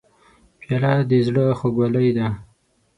[0.59, 2.27] پیاله د زړه خوږلۍ ده.